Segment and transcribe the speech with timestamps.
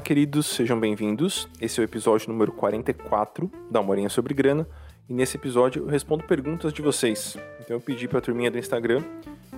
[0.00, 1.46] Fala, queridos, sejam bem-vindos.
[1.60, 4.66] Esse é o episódio número 44 da Morinha sobre Grana.
[5.06, 7.36] E nesse episódio eu respondo perguntas de vocês.
[7.60, 9.04] Então eu pedi para a turminha do Instagram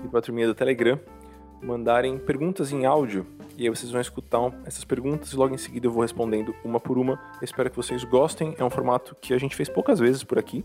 [0.04, 0.98] e para a turminha do Telegram
[1.62, 3.24] mandarem perguntas em áudio.
[3.56, 6.80] E aí vocês vão escutar essas perguntas e logo em seguida eu vou respondendo uma
[6.80, 7.12] por uma.
[7.40, 8.56] Eu espero que vocês gostem.
[8.58, 10.64] É um formato que a gente fez poucas vezes por aqui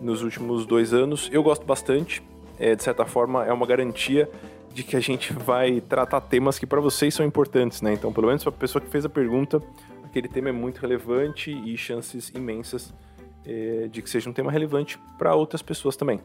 [0.00, 1.28] nos últimos dois anos.
[1.32, 2.22] Eu gosto bastante.
[2.60, 4.30] É, de certa forma, é uma garantia
[4.72, 7.92] de que a gente vai tratar temas que para vocês são importantes, né?
[7.92, 9.60] Então, pelo menos para a pessoa que fez a pergunta,
[10.04, 12.94] aquele tema é muito relevante e chances imensas
[13.44, 16.20] é, de que seja um tema relevante para outras pessoas também.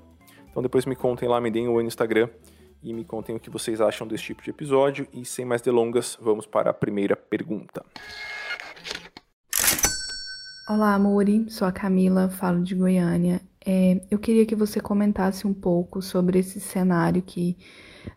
[0.49, 2.29] Então, depois me contem lá, me deem o Instagram
[2.83, 5.07] e me contem o que vocês acham desse tipo de episódio.
[5.11, 7.83] E sem mais delongas, vamos para a primeira pergunta.
[10.69, 11.45] Olá, Amori.
[11.49, 13.41] Sou a Camila, falo de Goiânia.
[13.65, 17.57] É, eu queria que você comentasse um pouco sobre esse cenário que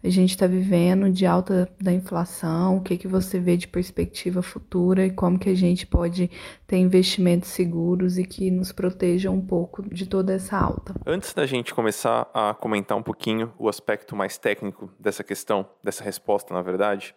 [0.03, 4.43] a gente está vivendo de alta da inflação, o que, que você vê de perspectiva
[4.43, 6.31] futura e como que a gente pode
[6.67, 10.95] ter investimentos seguros e que nos protejam um pouco de toda essa alta.
[11.07, 16.05] Antes da gente começar a comentar um pouquinho o aspecto mais técnico dessa questão, dessa
[16.05, 17.15] resposta, na verdade,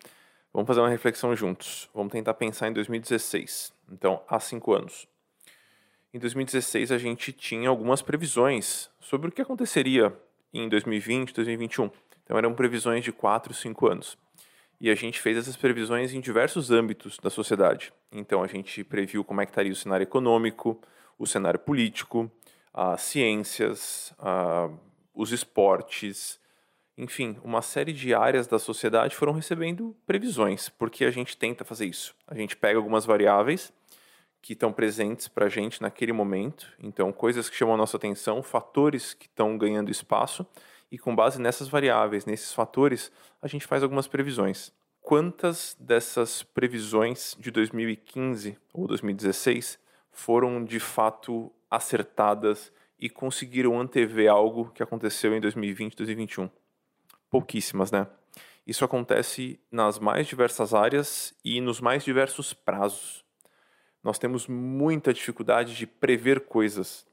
[0.54, 1.90] vamos fazer uma reflexão juntos.
[1.94, 5.08] Vamos tentar pensar em 2016, então há cinco anos.
[6.14, 10.14] Em 2016 a gente tinha algumas previsões sobre o que aconteceria
[10.54, 11.90] em 2020, 2021.
[12.32, 14.18] Então eram previsões de 4, 5 anos.
[14.80, 17.92] E a gente fez essas previsões em diversos âmbitos da sociedade.
[18.10, 20.80] Então a gente previu como é que estaria o cenário econômico,
[21.20, 22.32] o cenário político,
[22.74, 24.16] as ciências,
[25.14, 26.40] os esportes,
[26.98, 31.86] enfim, uma série de áreas da sociedade foram recebendo previsões, porque a gente tenta fazer
[31.86, 32.16] isso.
[32.26, 33.74] A gente pega algumas variáveis
[34.42, 38.42] que estão presentes para a gente naquele momento, então coisas que chamam a nossa atenção,
[38.42, 40.48] fatores que estão ganhando espaço,
[40.92, 43.12] e com base nessas variáveis, nesses fatores,
[43.42, 44.74] a gente faz algumas previsões.
[45.00, 49.80] Quantas dessas previsões de 2015 ou 2016
[50.12, 56.50] foram de fato acertadas e conseguiram antever algo que aconteceu em 2020, 2021?
[57.30, 58.06] Pouquíssimas, né?
[58.68, 63.26] Isso acontece nas mais diversas áreas e nos mais diversos prazos.
[64.04, 67.06] Nós temos muita dificuldade de prever coisas.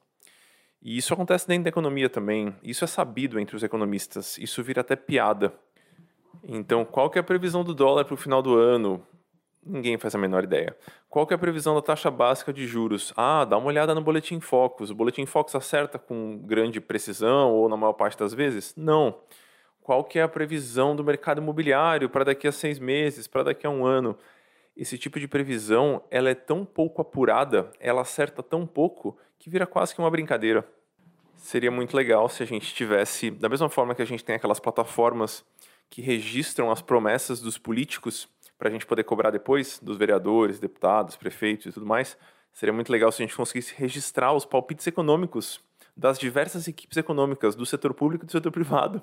[0.81, 2.55] E isso acontece dentro da economia também.
[2.63, 4.39] Isso é sabido entre os economistas.
[4.39, 5.53] Isso vira até piada.
[6.43, 9.05] Então, qual que é a previsão do dólar para o final do ano?
[9.65, 10.75] Ninguém faz a menor ideia.
[11.11, 13.13] Qual que é a previsão da taxa básica de juros?
[13.17, 14.91] Ah, dá uma olhada no Boletim Focus.
[14.91, 18.73] O Boletim Focus acerta com grande precisão ou na maior parte das vezes?
[18.77, 19.19] Não.
[19.83, 23.67] Qual que é a previsão do mercado imobiliário para daqui a seis meses, para daqui
[23.67, 24.17] a um ano?
[24.79, 29.67] Esse tipo de previsão ela é tão pouco apurada, ela acerta tão pouco, que vira
[29.67, 30.65] quase que uma brincadeira.
[31.35, 34.61] Seria muito legal se a gente tivesse, da mesma forma que a gente tem aquelas
[34.61, 35.45] plataformas
[35.91, 41.17] que registram as promessas dos políticos para a gente poder cobrar depois, dos vereadores, deputados,
[41.17, 42.17] prefeitos e tudo mais,
[42.53, 45.61] seria muito legal se a gente conseguisse registrar os palpites econômicos
[45.97, 49.03] das diversas equipes econômicas, do setor público e do setor privado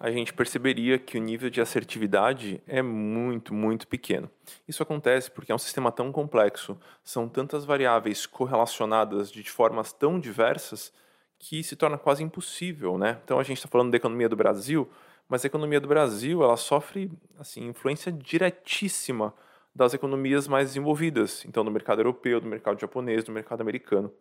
[0.00, 4.30] a gente perceberia que o nível de assertividade é muito, muito pequeno.
[4.66, 10.20] Isso acontece porque é um sistema tão complexo, são tantas variáveis correlacionadas de formas tão
[10.20, 10.92] diversas
[11.38, 13.18] que se torna quase impossível, né?
[13.24, 14.88] Então a gente está falando da economia do Brasil,
[15.28, 19.34] mas a economia do Brasil ela sofre assim influência diretíssima
[19.74, 24.12] das economias mais desenvolvidas, então do mercado europeu, do mercado japonês, do mercado americano.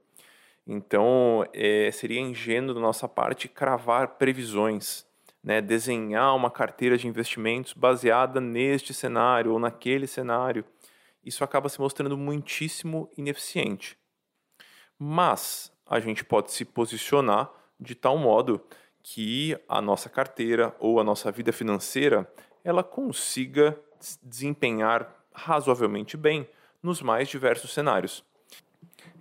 [0.66, 5.07] Então é, seria ingênuo da nossa parte cravar previsões
[5.48, 10.66] né, desenhar uma carteira de investimentos baseada neste cenário ou naquele cenário,
[11.24, 13.98] isso acaba se mostrando muitíssimo ineficiente.
[15.00, 17.50] Mas a gente pode se posicionar
[17.80, 18.62] de tal modo
[19.02, 22.30] que a nossa carteira ou a nossa vida financeira
[22.62, 23.80] ela consiga
[24.22, 26.46] desempenhar razoavelmente bem
[26.84, 28.22] nos mais diversos cenários.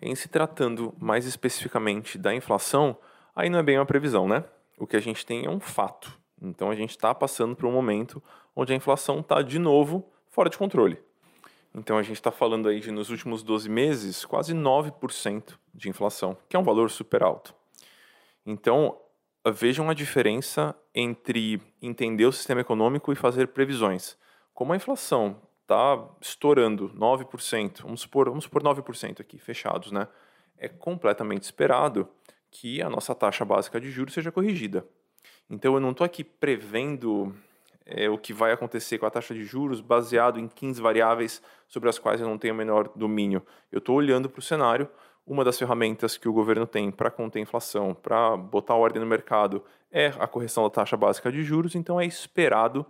[0.03, 2.99] Em se tratando mais especificamente da inflação,
[3.33, 4.43] aí não é bem uma previsão, né?
[4.77, 6.19] O que a gente tem é um fato.
[6.41, 8.23] Então a gente está passando por um momento
[8.55, 10.99] onde a inflação está de novo fora de controle.
[11.75, 16.37] Então a gente está falando aí de nos últimos 12 meses quase 9% de inflação,
[16.49, 17.55] que é um valor super alto.
[18.45, 18.99] Então
[19.53, 24.17] vejam a diferença entre entender o sistema econômico e fazer previsões.
[24.53, 30.09] Como a inflação está estourando 9%, vamos supor, vamos supor 9% aqui, fechados, né?
[30.57, 32.09] É completamente esperado
[32.51, 34.87] que a nossa taxa básica de juros seja corrigida.
[35.49, 37.35] Então eu não estou aqui prevendo
[37.85, 41.89] é, o que vai acontecer com a taxa de juros baseado em 15 variáveis sobre
[41.89, 43.47] as quais eu não tenho o menor domínio.
[43.71, 44.89] Eu estou olhando para o cenário.
[45.25, 49.09] Uma das ferramentas que o governo tem para conter a inflação, para botar ordem no
[49.09, 51.75] mercado, é a correção da taxa básica de juros.
[51.75, 52.87] Então é esperado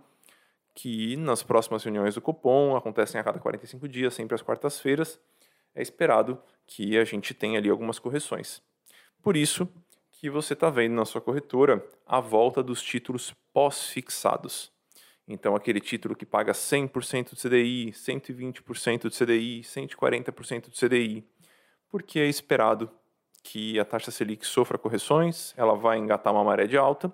[0.75, 5.19] que nas próximas reuniões do Copom, acontecem a cada 45 dias, sempre às quartas-feiras,
[5.73, 8.61] é esperado que a gente tenha ali algumas correções.
[9.21, 9.67] Por isso
[10.11, 14.71] que você está vendo na sua corretora a volta dos títulos pós-fixados.
[15.27, 21.23] Então, aquele título que paga 100% do CDI, 120% do CDI, 140% do CDI,
[21.89, 22.89] porque é esperado
[23.43, 27.11] que a taxa Selic sofra correções, ela vai engatar uma maré de alta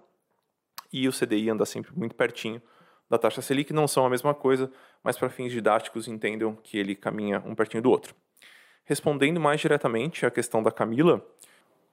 [0.92, 2.62] e o CDI anda sempre muito pertinho
[3.10, 4.72] da taxa Selic, não são a mesma coisa,
[5.04, 8.16] mas para fins didáticos entendam que ele caminha um pertinho do outro.
[8.86, 11.24] Respondendo mais diretamente à questão da Camila,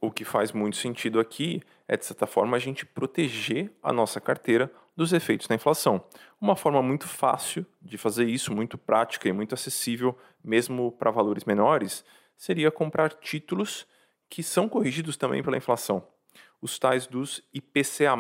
[0.01, 4.21] o que faz muito sentido aqui é, de certa forma, a gente proteger a nossa
[4.21, 6.03] carteira dos efeitos da inflação.
[6.41, 11.45] Uma forma muito fácil de fazer isso, muito prática e muito acessível, mesmo para valores
[11.45, 12.05] menores,
[12.37, 13.87] seria comprar títulos
[14.29, 16.07] que são corrigidos também pela inflação.
[16.63, 18.17] Os tais dos IPCA+.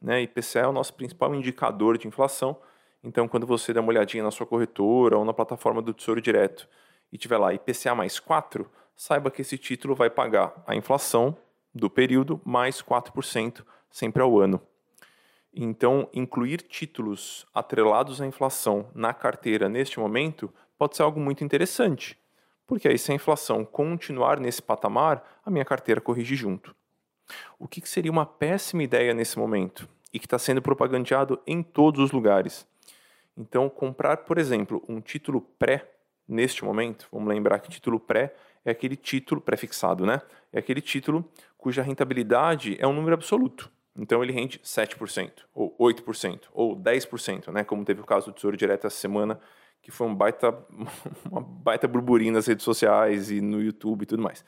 [0.00, 0.22] Né?
[0.22, 2.60] IPCA é o nosso principal indicador de inflação.
[3.02, 6.68] Então, quando você dá uma olhadinha na sua corretora ou na plataforma do Tesouro Direto
[7.10, 8.70] e tiver lá IPCA mais 4,
[9.00, 11.34] saiba que esse título vai pagar a inflação
[11.74, 14.60] do período mais 4% sempre ao ano.
[15.54, 22.20] Então, incluir títulos atrelados à inflação na carteira neste momento pode ser algo muito interessante,
[22.66, 26.76] porque aí, se a inflação continuar nesse patamar, a minha carteira corrige junto.
[27.58, 32.04] O que seria uma péssima ideia nesse momento e que está sendo propagandeado em todos
[32.04, 32.66] os lugares?
[33.34, 35.88] Então, comprar, por exemplo, um título pré
[36.30, 38.34] neste momento, vamos lembrar que título pré
[38.64, 40.22] é aquele título prefixado, né?
[40.52, 41.28] É aquele título
[41.58, 43.70] cuja rentabilidade é um número absoluto.
[43.96, 47.64] Então ele rende 7%, ou 8%, ou 10%, né?
[47.64, 49.40] Como teve o caso do Tesouro Direto essa semana,
[49.82, 50.56] que foi um baita,
[51.30, 54.44] uma baita burburinho nas redes sociais e no YouTube e tudo mais.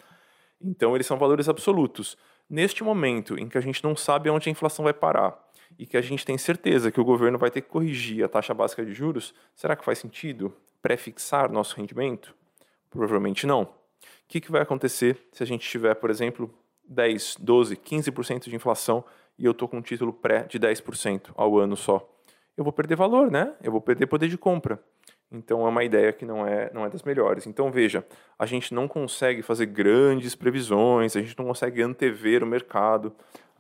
[0.60, 2.16] Então eles são valores absolutos.
[2.48, 5.36] Neste momento em que a gente não sabe onde a inflação vai parar
[5.78, 8.54] e que a gente tem certeza que o governo vai ter que corrigir a taxa
[8.54, 12.34] básica de juros, será que faz sentido prefixar nosso rendimento?
[12.90, 13.62] Provavelmente não.
[13.62, 13.68] O
[14.28, 16.52] que, que vai acontecer se a gente tiver, por exemplo,
[16.88, 19.04] 10, 12, 15% de inflação
[19.38, 22.08] e eu estou com um título pré de 10% ao ano só?
[22.56, 23.54] Eu vou perder valor, né?
[23.62, 24.82] Eu vou perder poder de compra.
[25.30, 27.46] Então é uma ideia que não é, não é das melhores.
[27.46, 28.04] Então veja,
[28.38, 33.14] a gente não consegue fazer grandes previsões, a gente não consegue antever o mercado,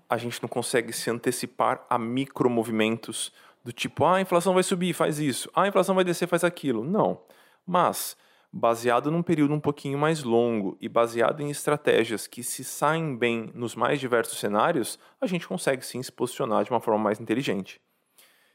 [0.08, 3.32] a gente não consegue se antecipar a micromovimentos
[3.64, 6.44] do tipo, ah, a inflação vai subir, faz isso, ah, a inflação vai descer, faz
[6.44, 6.84] aquilo.
[6.84, 7.20] Não.
[7.66, 8.16] Mas,
[8.52, 13.50] baseado num período um pouquinho mais longo e baseado em estratégias que se saem bem
[13.54, 17.80] nos mais diversos cenários, a gente consegue sim se posicionar de uma forma mais inteligente.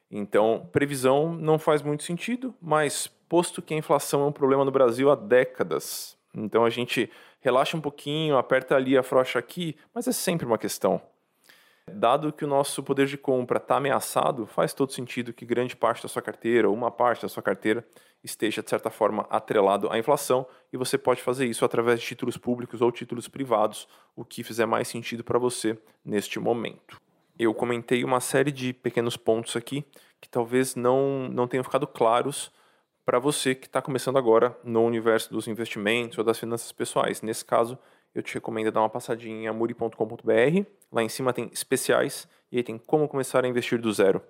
[0.09, 4.71] Então, previsão não faz muito sentido, mas posto que a inflação é um problema no
[4.71, 7.09] Brasil há décadas, então a gente
[7.41, 11.01] relaxa um pouquinho, aperta ali, afrouxa aqui, mas é sempre uma questão.
[11.91, 16.03] Dado que o nosso poder de compra está ameaçado, faz todo sentido que grande parte
[16.03, 17.85] da sua carteira, ou uma parte da sua carteira,
[18.23, 22.37] esteja, de certa forma, atrelado à inflação, e você pode fazer isso através de títulos
[22.37, 26.99] públicos ou títulos privados, o que fizer mais sentido para você neste momento.
[27.39, 29.85] Eu comentei uma série de pequenos pontos aqui
[30.19, 32.51] que talvez não, não tenham ficado claros
[33.05, 37.21] para você que está começando agora no universo dos investimentos ou das finanças pessoais.
[37.21, 37.77] Nesse caso,
[38.17, 40.65] eu te recomendo dar uma passadinha em amuri.com.br.
[40.91, 44.21] Lá em cima tem especiais e aí tem como começar a investir do zero.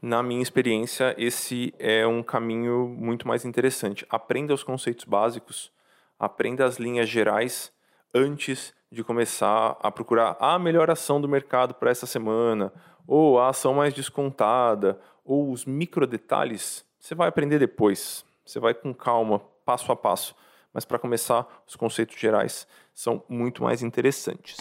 [0.00, 4.06] Na minha experiência, esse é um caminho muito mais interessante.
[4.08, 5.72] Aprenda os conceitos básicos,
[6.16, 7.72] aprenda as linhas gerais
[8.14, 12.72] antes de começar a procurar a melhor ação do mercado para essa semana,
[13.04, 16.84] ou a ação mais descontada, ou os micro detalhes.
[17.00, 18.24] Você vai aprender depois.
[18.46, 20.36] Você vai com calma, passo a passo.
[20.72, 22.68] Mas para começar, os conceitos gerais
[22.98, 24.56] são muito mais interessantes.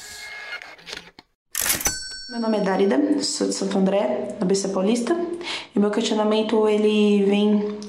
[2.29, 5.17] Meu nome é Darida, sou de Santo André, na BC Paulista,
[5.75, 7.79] e meu questionamento ele vem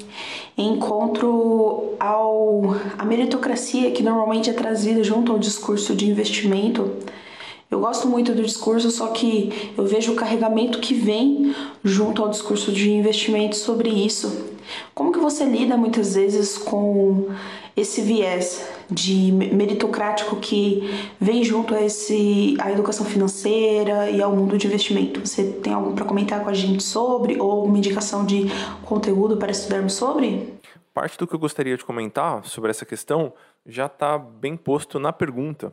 [0.57, 2.63] em encontro ao
[2.97, 6.97] a meritocracia que normalmente é trazida junto ao discurso de investimento.
[7.71, 12.31] Eu gosto muito do discurso, só que eu vejo o carregamento que vem junto ao
[12.31, 14.57] discurso de investimento sobre isso.
[14.95, 17.29] Como que você lida muitas vezes com
[17.81, 20.83] esse viés de meritocrático que
[21.21, 25.21] vem junto a esse a educação financeira e ao mundo de investimento.
[25.21, 28.47] Você tem algo para comentar com a gente sobre ou uma indicação de
[28.85, 30.55] conteúdo para estudarmos sobre?
[30.93, 33.33] Parte do que eu gostaria de comentar sobre essa questão
[33.65, 35.73] já está bem posto na pergunta.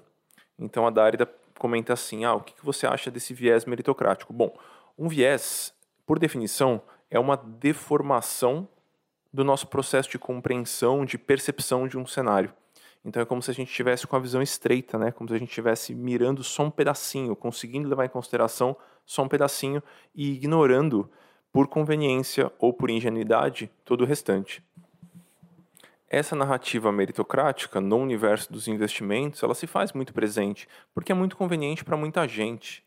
[0.60, 4.32] Então a Darida comenta assim: ah, o que você acha desse viés meritocrático?
[4.32, 4.54] Bom,
[4.98, 5.74] um viés,
[6.06, 8.68] por definição, é uma deformação
[9.36, 12.54] do nosso processo de compreensão, de percepção de um cenário.
[13.04, 15.12] Então é como se a gente estivesse com a visão estreita, né?
[15.12, 19.28] Como se a gente estivesse mirando só um pedacinho, conseguindo levar em consideração só um
[19.28, 19.84] pedacinho
[20.16, 21.12] e ignorando
[21.52, 24.64] por conveniência ou por ingenuidade todo o restante.
[26.08, 31.36] Essa narrativa meritocrática no universo dos investimentos, ela se faz muito presente, porque é muito
[31.36, 32.84] conveniente para muita gente.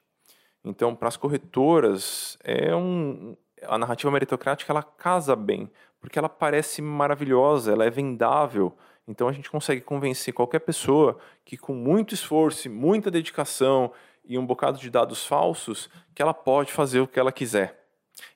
[0.65, 3.37] Então, para as corretoras, é um,
[3.67, 8.77] a narrativa meritocrática ela casa bem, porque ela parece maravilhosa, ela é vendável.
[9.07, 13.93] Então a gente consegue convencer qualquer pessoa que com muito esforço, muita dedicação
[14.25, 17.87] e um bocado de dados falsos, que ela pode fazer o que ela quiser.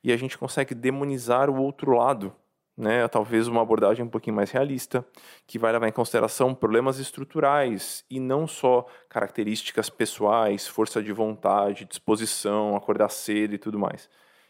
[0.02, 2.34] E a gente consegue demonizar o outro lado,
[2.74, 3.06] né?
[3.08, 5.04] Talvez uma abordagem um pouquinho mais realista,
[5.46, 11.84] que vai levar em consideração problemas estruturais e não só características pessoais, força de vontade,
[11.84, 14.08] disposição, acordar cedo e tudo mais.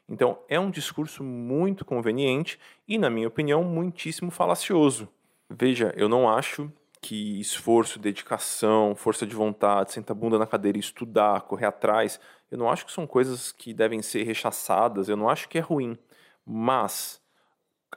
[0.09, 5.09] Então, é um discurso muito conveniente e, na minha opinião, muitíssimo falacioso.
[5.49, 10.79] Veja, eu não acho que esforço, dedicação, força de vontade, sentar a bunda na cadeira
[10.79, 15.17] e estudar, correr atrás, eu não acho que são coisas que devem ser rechaçadas, eu
[15.17, 15.99] não acho que é ruim.
[16.47, 17.21] Mas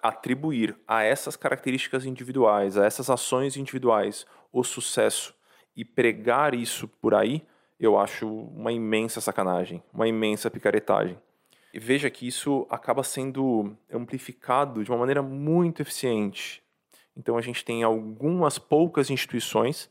[0.01, 5.35] atribuir a essas características individuais, a essas ações individuais, o sucesso
[5.75, 7.45] e pregar isso por aí,
[7.79, 11.19] eu acho uma imensa sacanagem, uma imensa picaretagem.
[11.77, 16.63] Veja que isso acaba sendo amplificado de uma maneira muito eficiente.
[17.17, 19.89] Então a gente tem algumas poucas instituições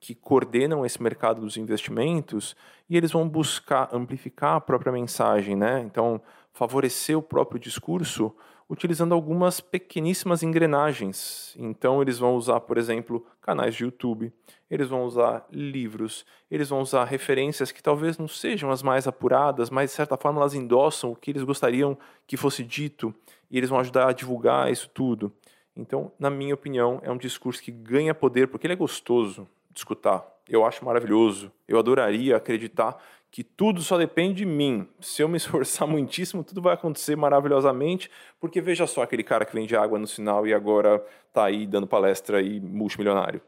[0.00, 2.56] que coordenam esse mercado dos investimentos
[2.88, 5.80] e eles vão buscar amplificar a própria mensagem, né?
[5.80, 6.20] Então,
[6.52, 8.34] favorecer o próprio discurso
[8.70, 11.56] utilizando algumas pequeníssimas engrenagens.
[11.58, 14.32] Então, eles vão usar, por exemplo, canais de YouTube,
[14.70, 19.70] eles vão usar livros, eles vão usar referências que talvez não sejam as mais apuradas,
[19.70, 21.98] mas de certa forma elas endossam o que eles gostariam
[22.28, 23.12] que fosse dito
[23.50, 25.32] e eles vão ajudar a divulgar isso tudo.
[25.74, 29.80] Então, na minha opinião, é um discurso que ganha poder porque ele é gostoso de
[29.80, 30.24] escutar.
[30.48, 31.50] Eu acho maravilhoso.
[31.66, 32.96] Eu adoraria acreditar
[33.30, 34.88] que tudo só depende de mim.
[35.00, 38.10] Se eu me esforçar muitíssimo, tudo vai acontecer maravilhosamente,
[38.40, 41.86] porque veja só aquele cara que vende água no sinal e agora está aí dando
[41.86, 43.40] palestra e multimilionário.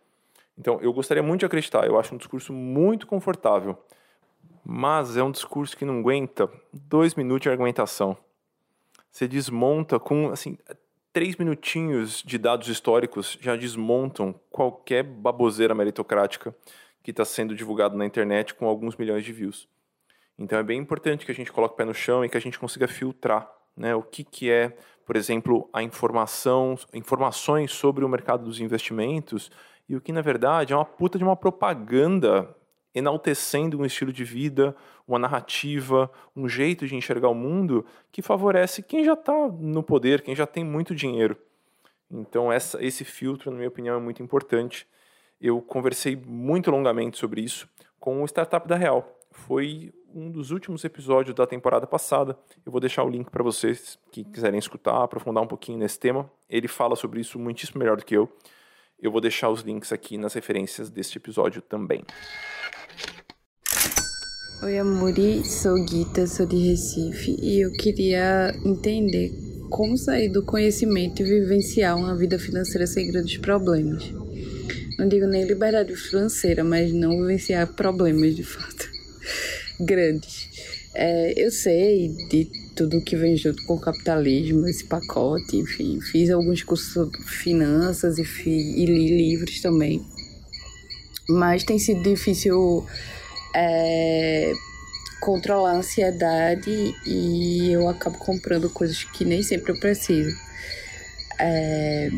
[0.57, 3.77] Então, eu gostaria muito de acreditar, eu acho um discurso muito confortável,
[4.65, 8.17] mas é um discurso que não aguenta dois minutos de argumentação.
[9.11, 10.57] Você desmonta com, assim,
[11.13, 16.55] três minutinhos de dados históricos já desmontam qualquer baboseira meritocrática
[17.03, 19.69] que está sendo divulgado na internet com alguns milhões de views.
[20.39, 22.41] Então é bem importante que a gente coloque o pé no chão e que a
[22.41, 28.09] gente consiga filtrar né, o que, que é, por exemplo, a informação, informações sobre o
[28.09, 29.51] mercado dos investimentos
[29.89, 32.55] e o que, na verdade, é uma puta de uma propaganda
[32.95, 34.77] enaltecendo um estilo de vida,
[35.09, 40.21] uma narrativa, um jeito de enxergar o mundo que favorece quem já está no poder,
[40.23, 41.37] quem já tem muito dinheiro.
[42.11, 44.87] Então, essa, esse filtro, na minha opinião, é muito importante.
[45.43, 47.69] Eu conversei muito longamente sobre isso
[47.99, 49.19] com o Startup da Real.
[49.33, 52.39] Foi um dos últimos episódios da temporada passada.
[52.65, 56.31] Eu vou deixar o link para vocês que quiserem escutar, aprofundar um pouquinho nesse tema.
[56.49, 58.29] Ele fala sobre isso muitíssimo melhor do que eu.
[59.01, 62.05] Eu vou deixar os links aqui nas referências deste episódio também.
[64.63, 69.33] Oi, Amuri, sou Guita, sou de Recife e eu queria entender
[69.69, 74.22] como sair do conhecimento e vivenciar uma vida financeira sem grandes problemas.
[74.99, 78.89] Não digo nem liberdade financeira, mas não vivenciar problemas de fato
[79.81, 80.49] grandes.
[80.95, 82.45] É, eu sei de
[82.75, 88.19] tudo que vem junto com o capitalismo, esse pacote, enfim, fiz alguns cursos sobre finanças
[88.19, 90.05] e, e li livros também.
[91.29, 92.87] Mas tem sido difícil
[93.55, 94.53] é,
[95.21, 100.37] controlar a ansiedade e eu acabo comprando coisas que nem sempre eu preciso.
[101.39, 102.11] É,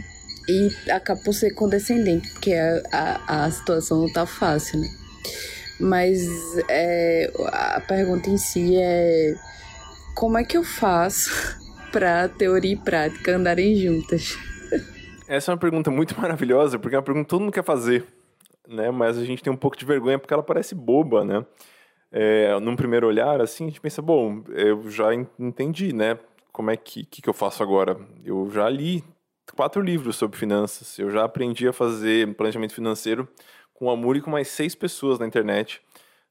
[0.49, 4.89] e acabo por ser condescendente, porque a, a, a situação não tá fácil, né?
[5.81, 6.21] Mas
[6.69, 9.35] é, a pergunta em si é
[10.15, 11.31] como é que eu faço
[11.91, 14.39] para teoria e prática andarem juntas?
[15.27, 18.05] Essa é uma pergunta muito maravilhosa, porque é uma pergunta que todo mundo quer fazer,
[18.69, 18.91] né?
[18.91, 21.45] Mas a gente tem um pouco de vergonha porque ela parece boba, né?
[22.13, 26.17] É, num primeiro olhar, assim, a gente pensa, bom, eu já entendi, né?
[26.53, 27.99] Como é que, que, que eu faço agora?
[28.25, 29.03] Eu já li
[29.53, 33.29] quatro livros sobre finanças, eu já aprendi a fazer planejamento financeiro
[33.75, 35.83] com amor e com mais seis pessoas na internet.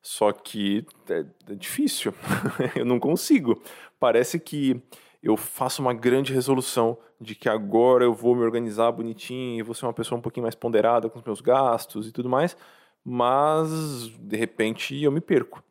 [0.01, 2.13] Só que é, é difícil,
[2.75, 3.61] eu não consigo.
[3.99, 4.81] Parece que
[5.21, 9.73] eu faço uma grande resolução de que agora eu vou me organizar bonitinho e vou
[9.73, 12.57] ser uma pessoa um pouquinho mais ponderada com os meus gastos e tudo mais,
[13.03, 15.63] mas de repente eu me perco.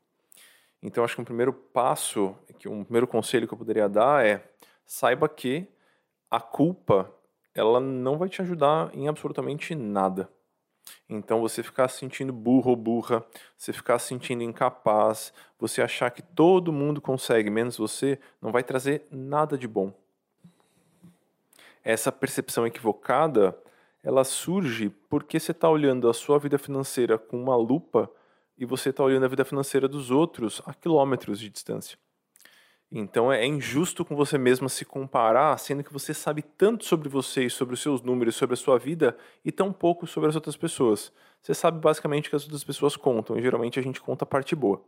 [0.83, 4.43] Então acho que um primeiro passo, que um primeiro conselho que eu poderia dar é
[4.87, 5.67] saiba que
[6.31, 7.13] a culpa
[7.55, 10.29] ela não vai te ajudar em absolutamente nada.
[11.09, 13.25] Então você ficar se sentindo burro ou burra,
[13.57, 18.63] você ficar se sentindo incapaz, você achar que todo mundo consegue, menos você, não vai
[18.63, 19.93] trazer nada de bom.
[21.85, 23.57] Essa percepção equivocada,
[24.03, 28.11] ela surge porque você está olhando a sua vida financeira com uma lupa
[28.57, 31.99] e você está olhando a vida financeira dos outros a quilômetros de distância.
[32.95, 37.45] Então é injusto com você mesma se comparar, sendo que você sabe tanto sobre você
[37.45, 40.59] e sobre os seus números, sobre a sua vida e tão pouco sobre as outras
[40.59, 41.11] pessoas.
[41.41, 44.55] Você sabe basicamente que as outras pessoas contam, e geralmente a gente conta a parte
[44.55, 44.85] boa.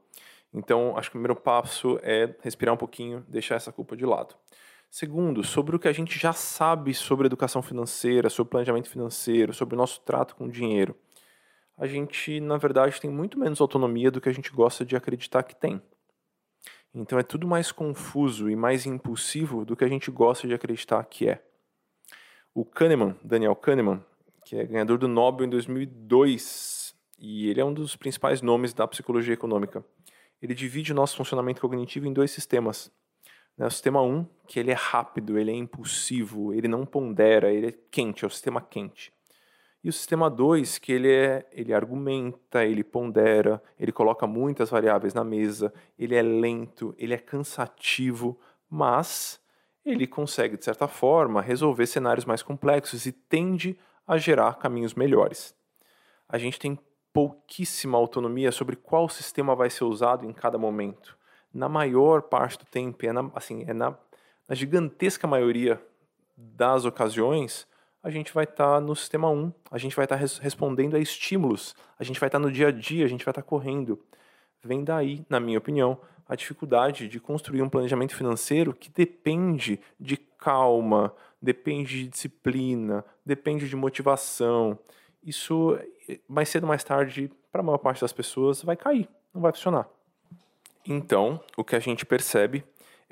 [0.52, 4.34] Então, acho que o primeiro passo é respirar um pouquinho, deixar essa culpa de lado.
[4.90, 9.74] Segundo, sobre o que a gente já sabe sobre educação financeira, sobre planejamento financeiro, sobre
[9.74, 10.94] o nosso trato com o dinheiro.
[11.76, 15.42] A gente, na verdade, tem muito menos autonomia do que a gente gosta de acreditar
[15.42, 15.82] que tem.
[16.94, 21.02] Então é tudo mais confuso e mais impulsivo do que a gente gosta de acreditar
[21.04, 21.42] que é.
[22.54, 24.04] O Kahneman, Daniel Kahneman,
[24.44, 28.86] que é ganhador do Nobel em 2002, e ele é um dos principais nomes da
[28.86, 29.84] psicologia econômica.
[30.40, 32.92] Ele divide o nosso funcionamento cognitivo em dois sistemas.
[33.56, 37.52] Né, o sistema 1, um, que ele é rápido, ele é impulsivo, ele não pondera,
[37.52, 39.12] ele é quente, é o sistema quente.
[39.84, 45.12] E o sistema 2, que ele, é, ele argumenta, ele pondera, ele coloca muitas variáveis
[45.12, 49.38] na mesa, ele é lento, ele é cansativo, mas
[49.84, 55.54] ele consegue, de certa forma, resolver cenários mais complexos e tende a gerar caminhos melhores.
[56.26, 56.78] A gente tem
[57.12, 61.14] pouquíssima autonomia sobre qual sistema vai ser usado em cada momento.
[61.52, 63.94] Na maior parte do tempo, é na, assim, é na,
[64.48, 65.78] na gigantesca maioria
[66.34, 67.68] das ocasiões,
[68.04, 70.94] a gente vai estar tá no sistema 1, a gente vai estar tá res respondendo
[70.94, 73.40] a estímulos, a gente vai estar tá no dia a dia, a gente vai estar
[73.40, 73.98] tá correndo.
[74.62, 80.18] Vem daí, na minha opinião, a dificuldade de construir um planejamento financeiro que depende de
[80.18, 84.78] calma, depende de disciplina, depende de motivação.
[85.24, 85.78] Isso,
[86.28, 89.52] mais cedo ou mais tarde, para a maior parte das pessoas, vai cair, não vai
[89.52, 89.88] funcionar.
[90.86, 92.62] Então, o que a gente percebe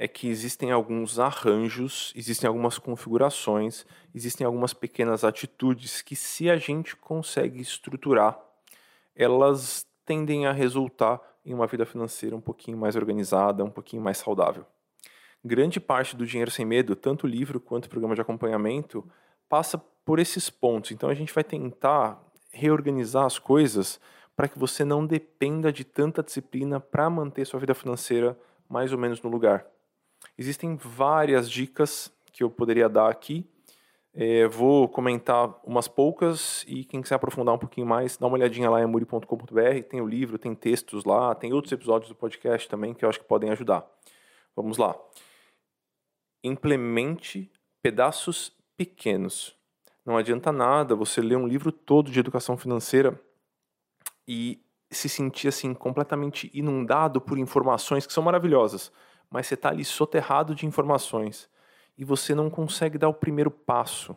[0.03, 6.57] é que existem alguns arranjos, existem algumas configurações, existem algumas pequenas atitudes que, se a
[6.57, 8.37] gente consegue estruturar,
[9.15, 14.19] elas tendem a resultar em uma vida financeira um pouquinho mais organizada, um pouquinho mais
[14.19, 14.67] saudável.
[15.45, 19.09] Grande parte do Dinheiro Sem Medo, tanto o livro quanto o programa de acompanhamento,
[19.49, 20.91] passa por esses pontos.
[20.91, 24.01] Então a gente vai tentar reorganizar as coisas
[24.35, 28.37] para que você não dependa de tanta disciplina para manter sua vida financeira
[28.69, 29.72] mais ou menos no lugar.
[30.37, 33.47] Existem várias dicas que eu poderia dar aqui.
[34.15, 38.69] É, vou comentar umas poucas e quem quiser aprofundar um pouquinho mais, dá uma olhadinha
[38.69, 39.83] lá em amuri.com.br.
[39.89, 43.21] Tem o livro, tem textos lá, tem outros episódios do podcast também que eu acho
[43.21, 43.87] que podem ajudar.
[44.55, 44.95] Vamos lá.
[46.45, 47.51] Implemente
[47.83, 49.57] pedaços pequenos.
[50.05, 53.19] Não adianta nada você ler um livro todo de educação financeira
[54.27, 58.93] e se sentir assim completamente inundado por informações que são maravilhosas
[59.33, 61.49] mas você está ali soterrado de informações
[61.97, 64.17] e você não consegue dar o primeiro passo.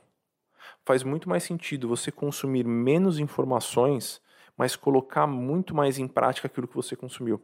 [0.84, 4.22] Faz muito mais sentido você consumir menos informações,
[4.58, 7.42] mas colocar muito mais em prática aquilo que você consumiu.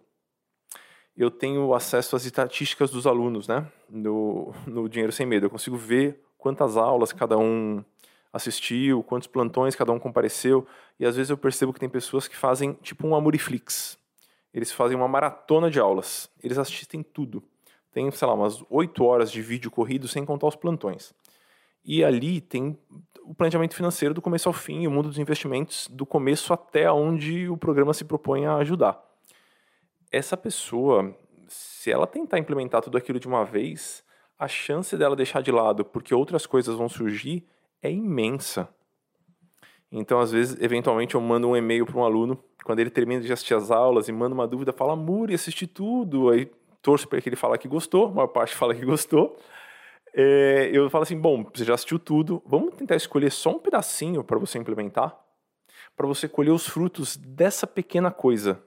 [1.16, 3.66] Eu tenho acesso às estatísticas dos alunos, né?
[3.90, 5.46] No, no Dinheiro Sem Medo.
[5.46, 7.84] Eu consigo ver quantas aulas cada um
[8.34, 10.66] assistiu, quantos plantões cada um compareceu,
[10.98, 13.98] e às vezes eu percebo que tem pessoas que fazem tipo um Amoriflix.
[14.54, 16.30] Eles fazem uma maratona de aulas.
[16.42, 17.44] Eles assistem tudo
[17.92, 21.14] tem, sei lá, umas 8 horas de vídeo corrido sem contar os plantões.
[21.84, 22.78] E ali tem
[23.24, 27.50] o planejamento financeiro do começo ao fim, o mundo dos investimentos do começo até onde
[27.50, 29.02] o programa se propõe a ajudar.
[30.12, 31.16] Essa pessoa,
[31.48, 34.04] se ela tentar implementar tudo aquilo de uma vez,
[34.38, 37.46] a chance dela deixar de lado porque outras coisas vão surgir
[37.82, 38.68] é imensa.
[39.92, 43.32] Então, às vezes, eventualmente, eu mando um e-mail para um aluno, quando ele termina de
[43.32, 46.30] assistir as aulas e manda uma dúvida, fala, Muri, assisti tudo.
[46.30, 46.50] Aí
[46.82, 49.38] torço para que ele fale que gostou, a maior parte fala que gostou.
[50.14, 54.24] É, eu falo assim, bom, você já assistiu tudo, vamos tentar escolher só um pedacinho
[54.24, 55.18] para você implementar,
[55.96, 58.62] para você colher os frutos dessa pequena coisa.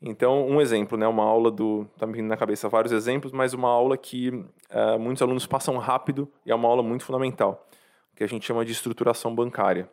[0.00, 3.52] Então, um exemplo, né, uma aula do, tá me vindo na cabeça vários exemplos, mas
[3.52, 7.66] uma aula que uh, muitos alunos passam rápido e é uma aula muito fundamental,
[8.14, 9.90] que a gente chama de estruturação bancária.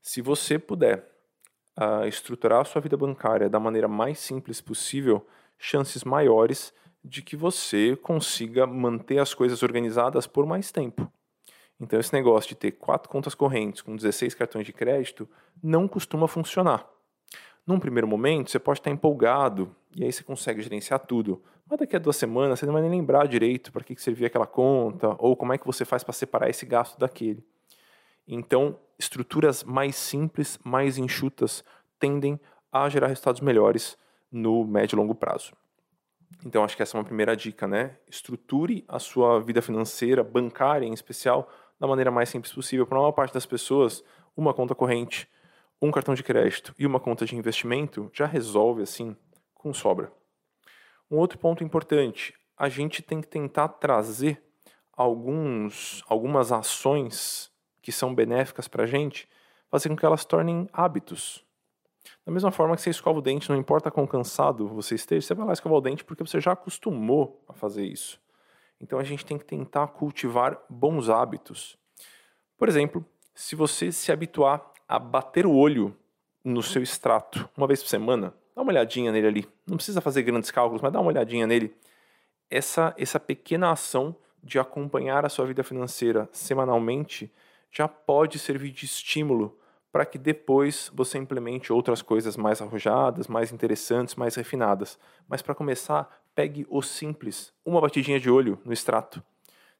[0.00, 1.06] Se você puder
[1.78, 5.26] uh, estruturar a sua vida bancária da maneira mais simples possível,
[5.62, 11.10] chances maiores de que você consiga manter as coisas organizadas por mais tempo.
[11.80, 15.28] Então, esse negócio de ter quatro contas correntes com 16 cartões de crédito
[15.62, 16.88] não costuma funcionar.
[17.64, 21.40] Num primeiro momento, você pode estar empolgado e aí você consegue gerenciar tudo.
[21.68, 24.46] Mas daqui a duas semanas você não vai nem lembrar direito para que servia aquela
[24.46, 27.44] conta ou como é que você faz para separar esse gasto daquele.
[28.26, 31.64] Então, estruturas mais simples, mais enxutas,
[32.00, 32.38] tendem
[32.72, 33.96] a gerar resultados melhores
[34.32, 35.52] no médio e longo prazo.
[36.44, 37.96] Então, acho que essa é uma primeira dica, né?
[38.08, 42.86] Estruture a sua vida financeira, bancária em especial, da maneira mais simples possível.
[42.86, 44.02] Para a maior parte das pessoas,
[44.36, 45.28] uma conta corrente,
[45.80, 49.16] um cartão de crédito e uma conta de investimento já resolve assim
[49.54, 50.12] com sobra.
[51.10, 54.42] Um outro ponto importante, a gente tem que tentar trazer
[54.92, 57.50] alguns, algumas ações
[57.82, 59.28] que são benéficas para a gente,
[59.68, 61.44] fazer com que elas tornem hábitos.
[62.24, 65.34] Da mesma forma que você escova o dente, não importa quão cansado você esteja, você
[65.34, 68.20] vai lá escovar o dente porque você já acostumou a fazer isso.
[68.80, 71.78] Então a gente tem que tentar cultivar bons hábitos.
[72.56, 75.96] Por exemplo, se você se habituar a bater o olho
[76.44, 79.48] no seu extrato uma vez por semana, dá uma olhadinha nele ali.
[79.66, 81.74] Não precisa fazer grandes cálculos, mas dá uma olhadinha nele.
[82.50, 87.32] Essa, essa pequena ação de acompanhar a sua vida financeira semanalmente
[87.70, 89.56] já pode servir de estímulo
[89.92, 94.98] para que depois você implemente outras coisas mais arrojadas, mais interessantes, mais refinadas.
[95.28, 99.22] Mas para começar, pegue o simples, uma batidinha de olho no extrato.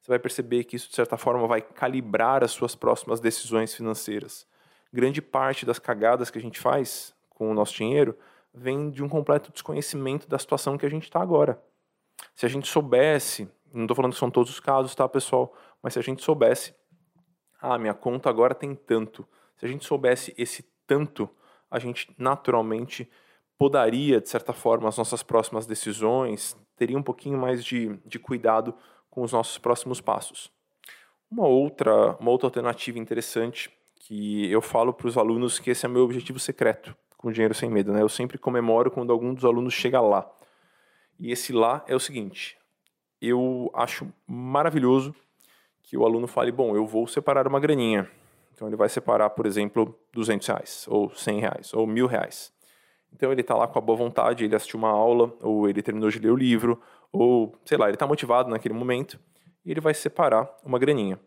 [0.00, 4.46] Você vai perceber que isso, de certa forma, vai calibrar as suas próximas decisões financeiras.
[4.92, 8.16] Grande parte das cagadas que a gente faz com o nosso dinheiro
[8.52, 11.62] vem de um completo desconhecimento da situação que a gente está agora.
[12.34, 15.54] Se a gente soubesse, não estou falando que são todos os casos, tá, pessoal?
[15.82, 16.74] Mas se a gente soubesse,
[17.60, 19.26] ah, minha conta agora tem tanto.
[19.56, 21.28] Se a gente soubesse esse tanto,
[21.70, 23.08] a gente naturalmente
[23.58, 28.74] podaria, de certa forma, as nossas próximas decisões, teria um pouquinho mais de, de cuidado
[29.08, 30.50] com os nossos próximos passos.
[31.30, 35.88] Uma outra, uma outra alternativa interessante que eu falo para os alunos que esse é
[35.88, 37.92] meu objetivo secreto com Dinheiro Sem Medo.
[37.92, 38.02] Né?
[38.02, 40.28] Eu sempre comemoro quando algum dos alunos chega lá.
[41.18, 42.58] E esse lá é o seguinte:
[43.20, 45.14] eu acho maravilhoso
[45.82, 48.10] que o aluno fale, bom, eu vou separar uma graninha.
[48.52, 52.52] Então ele vai separar, por exemplo, 200 reais, ou 100 reais, ou mil reais.
[53.12, 56.10] Então ele está lá com a boa vontade, ele assistiu uma aula, ou ele terminou
[56.10, 56.80] de ler o livro,
[57.12, 59.18] ou sei lá, ele está motivado naquele momento,
[59.64, 61.18] e ele vai separar uma graninha.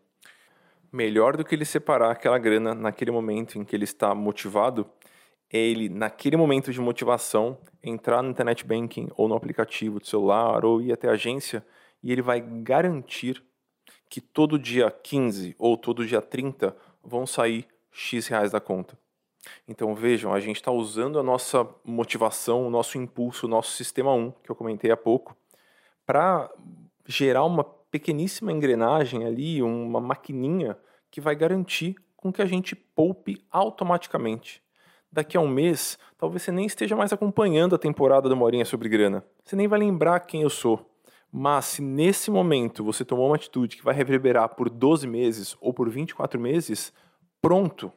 [0.92, 4.88] Melhor do que ele separar aquela grana naquele momento em que ele está motivado,
[5.52, 10.64] é ele, naquele momento de motivação, entrar no internet banking ou no aplicativo do celular
[10.64, 11.64] ou ir até a agência
[12.02, 13.42] e ele vai garantir
[14.08, 18.98] que todo dia 15 ou todo dia 30 vão sair X reais da conta.
[19.66, 24.12] Então vejam, a gente está usando a nossa motivação, o nosso impulso, o nosso sistema
[24.12, 25.36] 1, que eu comentei há pouco,
[26.04, 26.50] para
[27.06, 30.76] gerar uma pequeníssima engrenagem ali, uma maquininha
[31.10, 34.62] que vai garantir com que a gente poupe automaticamente
[35.10, 38.88] daqui a um mês, talvez você nem esteja mais acompanhando a temporada do Morinha sobre
[38.88, 39.24] grana.
[39.44, 40.84] Você nem vai lembrar quem eu sou.
[41.38, 45.70] Mas se nesse momento você tomou uma atitude que vai reverberar por 12 meses ou
[45.70, 46.94] por 24 meses,
[47.42, 47.92] pronto.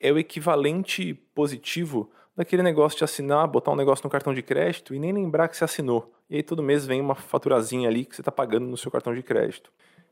[0.00, 4.92] É o equivalente positivo daquele negócio de assinar, botar um negócio no cartão de crédito
[4.92, 6.12] e nem lembrar que você assinou.
[6.28, 9.14] E aí todo mês vem uma faturazinha ali que você está pagando no seu cartão
[9.14, 9.70] de crédito.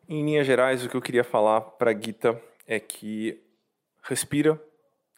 [0.09, 3.43] Em linhas gerais, o que eu queria falar para Gita é que
[4.01, 4.63] respira,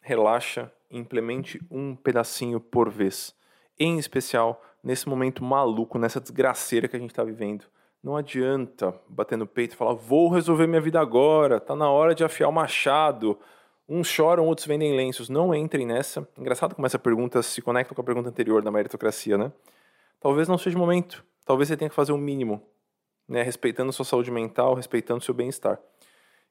[0.01, 3.35] relaxa implemente um pedacinho por vez.
[3.77, 7.65] Em especial nesse momento maluco, nessa desgraceira que a gente está vivendo.
[8.03, 12.15] Não adianta bater no peito e falar, vou resolver minha vida agora, tá na hora
[12.15, 13.37] de afiar o machado.
[13.87, 15.29] Uns choram, outros vendem lenços.
[15.29, 16.27] Não entrem nessa.
[16.37, 19.51] Engraçado como essa pergunta se conecta com a pergunta anterior da meritocracia, né?
[20.19, 21.23] Talvez não seja o momento.
[21.45, 22.61] Talvez você tenha que fazer o um mínimo,
[23.27, 23.43] né?
[23.43, 25.79] respeitando sua saúde mental, respeitando seu bem-estar.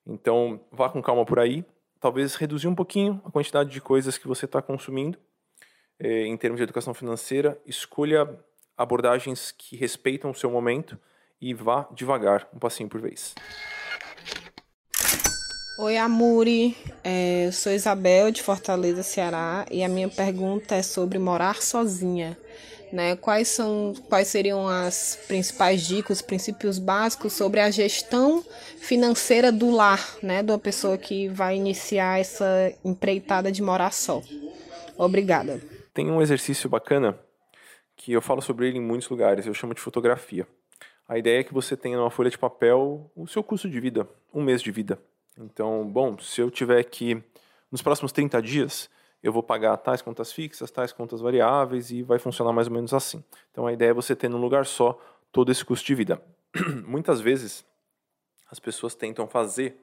[0.07, 1.65] Então, vá com calma por aí,
[1.99, 5.19] talvez reduzir um pouquinho a quantidade de coisas que você está consumindo
[6.01, 7.61] em termos de educação financeira.
[7.67, 8.29] Escolha
[8.77, 10.99] abordagens que respeitam o seu momento
[11.41, 13.35] e vá devagar, um passinho por vez.
[15.79, 16.77] Oi, Amuri.
[17.03, 22.37] É, eu sou Isabel, de Fortaleza, Ceará, e a minha pergunta é sobre morar sozinha
[22.93, 23.17] né?
[23.17, 28.45] Quais são, quais seriam as principais dicas, os princípios básicos sobre a gestão
[28.79, 34.23] financeira do lar, né, de uma pessoa que vai iniciar essa empreitada de morar só?
[34.97, 35.61] Obrigada.
[35.93, 37.19] Tem um exercício bacana
[37.97, 40.47] que eu falo sobre ele em muitos lugares, eu chamo de fotografia.
[41.09, 44.09] A ideia é que você tenha numa folha de papel o seu custo de vida,
[44.33, 44.99] um mês de vida.
[45.37, 47.23] Então, bom, se eu tiver que,
[47.71, 48.89] nos próximos 30 dias,
[49.23, 52.95] eu vou pagar tais contas fixas, tais contas variáveis e vai funcionar mais ou menos
[52.95, 53.23] assim.
[53.51, 54.99] Então a ideia é você ter num lugar só
[55.31, 56.23] todo esse custo de vida.
[56.87, 57.65] Muitas vezes
[58.51, 59.77] as pessoas tentam fazer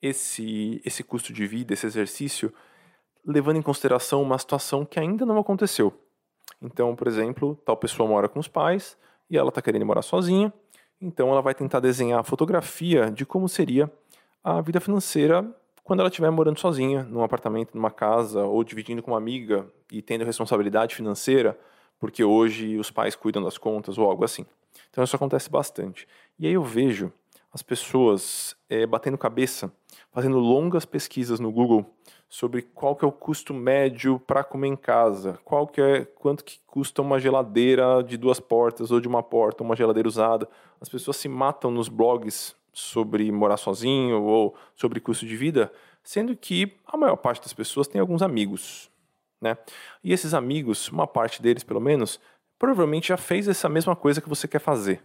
[0.00, 2.52] esse, esse custo de vida, esse exercício,
[3.26, 5.92] levando em consideração uma situação que ainda não aconteceu.
[6.62, 8.96] Então, por exemplo, tal pessoa mora com os pais
[9.28, 10.52] e ela está querendo morar sozinha,
[11.00, 13.90] então ela vai tentar desenhar a fotografia de como seria
[14.42, 15.44] a vida financeira
[15.82, 20.02] quando ela estiver morando sozinha, num apartamento, numa casa, ou dividindo com uma amiga e
[20.02, 21.58] tendo responsabilidade financeira,
[21.98, 24.44] porque hoje os pais cuidam das contas ou algo assim.
[24.90, 26.08] Então isso acontece bastante.
[26.38, 27.12] E aí eu vejo
[27.52, 29.72] as pessoas é, batendo cabeça,
[30.10, 31.86] fazendo longas pesquisas no Google
[32.28, 36.44] sobre qual que é o custo médio para comer em casa, qual que é quanto
[36.44, 40.48] que custa uma geladeira de duas portas ou de uma porta, uma geladeira usada.
[40.80, 46.36] As pessoas se matam nos blogs sobre morar sozinho ou sobre custo de vida, sendo
[46.36, 48.90] que a maior parte das pessoas tem alguns amigos,
[49.40, 49.56] né?
[50.04, 52.20] E esses amigos, uma parte deles pelo menos,
[52.58, 55.02] provavelmente já fez essa mesma coisa que você quer fazer.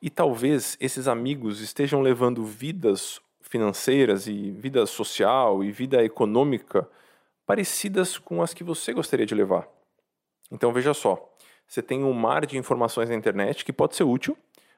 [0.00, 3.20] E talvez esses amigos estejam levando vidas
[3.52, 6.88] financeiras e vida social e vida econômica
[7.44, 9.68] parecidas com as que você gostaria de levar.
[10.50, 11.30] Então veja só,
[11.68, 14.34] você tem um mar de informações na internet que pode ser útil,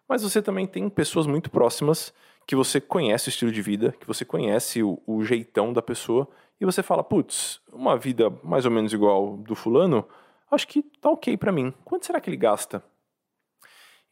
[0.09, 2.13] mas você também tem pessoas muito próximas
[2.49, 6.27] que você conhece o estilo de vida, que você conhece o, o jeitão da pessoa
[6.61, 10.05] e você fala, putz, uma vida mais ou menos igual do fulano,
[10.51, 11.73] acho que tá ok para mim.
[11.85, 12.83] Quanto será que ele gasta?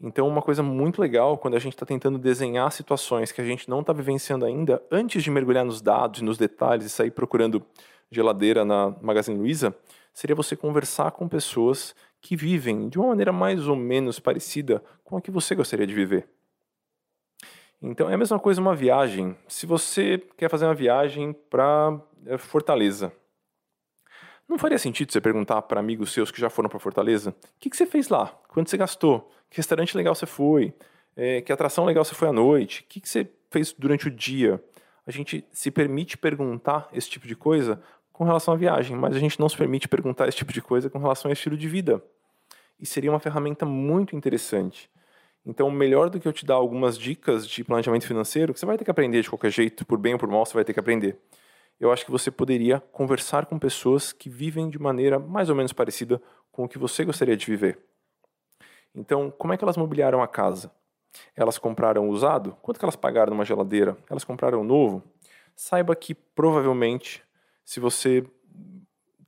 [0.02, 3.70] Então, uma coisa muito legal quando a gente está tentando desenhar situações que a gente
[3.70, 7.64] não está vivenciando ainda, antes de mergulhar nos dados nos detalhes e sair procurando
[8.10, 9.72] geladeira na Magazine Luiza,
[10.12, 15.16] seria você conversar com pessoas que vivem de uma maneira mais ou menos parecida com
[15.16, 16.28] a que você gostaria de viver.
[17.80, 19.36] Então, é a mesma coisa uma viagem.
[19.46, 23.12] Se você quer fazer uma viagem para eh, Fortaleza,
[24.48, 27.70] não faria sentido você perguntar para amigos seus que já foram para Fortaleza: o que,
[27.70, 28.26] que, você fez lá?
[28.48, 29.30] Quanto você gastou?
[29.48, 30.74] Que restaurante legal você foi?
[31.16, 32.82] É, que atração legal você foi à noite?
[32.82, 34.62] O que, que você fez durante o dia?
[35.06, 39.18] A gente se permite perguntar esse tipo de coisa com relação à viagem, mas a
[39.18, 42.02] gente não se permite perguntar esse tipo de coisa com relação ao estilo de vida.
[42.78, 44.90] E seria uma ferramenta muito interessante.
[45.44, 48.78] Então, melhor do que eu te dar algumas dicas de planejamento financeiro, que você vai
[48.78, 50.80] ter que aprender de qualquer jeito, por bem ou por mal, você vai ter que
[50.80, 51.18] aprender
[51.82, 55.72] eu acho que você poderia conversar com pessoas que vivem de maneira mais ou menos
[55.72, 57.76] parecida com o que você gostaria de viver.
[58.94, 60.70] Então, como é que elas mobiliaram a casa?
[61.34, 62.56] Elas compraram usado?
[62.62, 63.96] Quanto que elas pagaram numa geladeira?
[64.08, 65.02] Elas compraram novo?
[65.56, 67.20] Saiba que provavelmente,
[67.64, 68.24] se você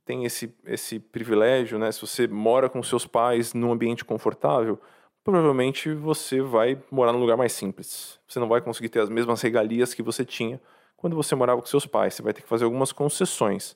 [0.05, 4.79] tem esse, esse privilégio, né, se você mora com seus pais num ambiente confortável,
[5.25, 8.17] provavelmente você vai morar num lugar mais simples.
[8.25, 10.61] Você não vai conseguir ter as mesmas regalias que você tinha
[10.97, 12.13] quando você morava com seus pais.
[12.13, 13.75] Você vai ter que fazer algumas concessões.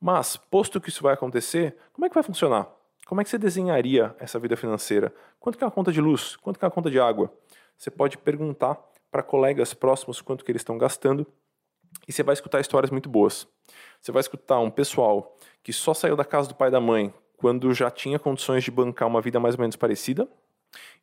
[0.00, 2.68] Mas, posto que isso vai acontecer, como é que vai funcionar?
[3.06, 5.12] Como é que você desenharia essa vida financeira?
[5.40, 6.36] Quanto que é a conta de luz?
[6.36, 7.32] Quanto que é a conta de água?
[7.76, 8.78] Você pode perguntar
[9.10, 11.26] para colegas próximos quanto que eles estão gastando
[12.06, 13.46] e você vai escutar histórias muito boas.
[14.00, 17.12] Você vai escutar um pessoal que só saiu da casa do pai e da mãe
[17.36, 20.28] quando já tinha condições de bancar uma vida mais ou menos parecida.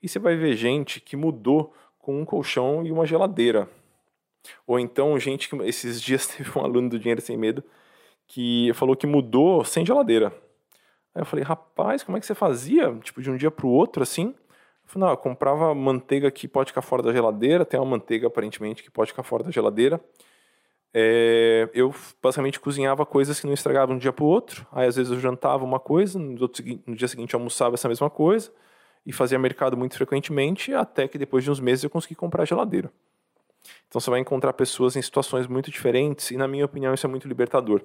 [0.01, 3.69] E você vai ver gente que mudou com um colchão e uma geladeira.
[4.65, 7.63] Ou então, gente que esses dias teve um aluno do Dinheiro Sem Medo
[8.27, 10.27] que falou que mudou sem geladeira.
[11.13, 12.93] Aí eu falei, rapaz, como é que você fazia?
[13.01, 14.33] Tipo, de um dia para o outro, assim?
[14.83, 18.27] Eu falei, não, eu comprava manteiga que pode ficar fora da geladeira, tem uma manteiga,
[18.27, 19.99] aparentemente, que pode ficar fora da geladeira.
[20.93, 24.67] É, eu, basicamente, cozinhava coisas que não estragavam de um dia para o outro.
[24.71, 27.87] Aí, às vezes, eu jantava uma coisa, no, outro, no dia seguinte eu almoçava essa
[27.87, 28.51] mesma coisa.
[29.05, 32.45] E fazia mercado muito frequentemente, até que depois de uns meses eu consegui comprar a
[32.45, 32.91] geladeira.
[33.87, 37.09] Então você vai encontrar pessoas em situações muito diferentes e, na minha opinião, isso é
[37.09, 37.81] muito libertador.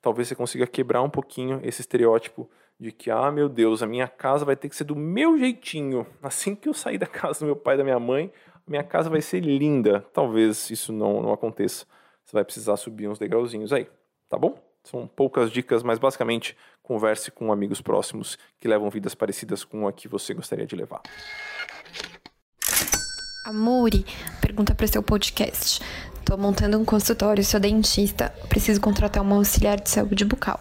[0.00, 4.08] Talvez você consiga quebrar um pouquinho esse estereótipo de que, ah, meu Deus, a minha
[4.08, 6.06] casa vai ter que ser do meu jeitinho.
[6.22, 8.32] Assim que eu sair da casa do meu pai e da minha mãe,
[8.66, 10.04] minha casa vai ser linda.
[10.12, 11.84] Talvez isso não, não aconteça.
[12.24, 13.88] Você vai precisar subir uns degrauzinhos aí,
[14.28, 14.56] tá bom?
[14.84, 19.92] São poucas dicas, mas basicamente converse com amigos próximos que levam vidas parecidas com a
[19.92, 21.02] que você gostaria de levar.
[23.42, 24.04] A Muri
[24.42, 25.80] pergunta para seu podcast.
[26.18, 30.60] Estou montando um consultório, sou dentista, preciso contratar uma auxiliar de saúde bucal.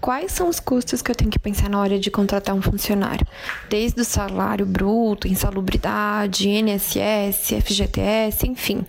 [0.00, 3.24] Quais são os custos que eu tenho que pensar na hora de contratar um funcionário?
[3.70, 8.84] Desde o salário bruto, insalubridade, INSS, FGTS, enfim.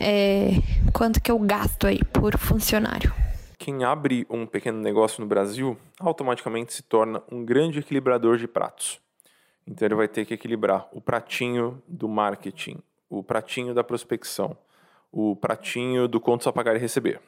[0.00, 0.50] É,
[0.92, 3.12] quanto que eu gasto aí por funcionário?
[3.58, 9.00] Quem abre um pequeno negócio no Brasil automaticamente se torna um grande equilibrador de pratos.
[9.70, 12.78] Então ele vai ter que equilibrar o pratinho do marketing,
[13.08, 14.56] o pratinho da prospecção,
[15.12, 17.20] o pratinho do contos a pagar e receber,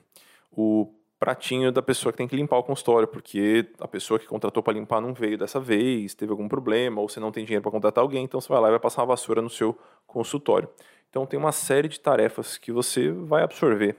[0.50, 4.60] o pratinho da pessoa que tem que limpar o consultório, porque a pessoa que contratou
[4.60, 7.70] para limpar não veio dessa vez, teve algum problema, ou você não tem dinheiro para
[7.70, 10.68] contratar alguém, então você vai lá e vai passar uma vassoura no seu consultório.
[11.08, 13.96] Então tem uma série de tarefas que você vai absorver.